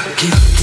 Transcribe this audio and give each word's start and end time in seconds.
I'll 0.00 0.57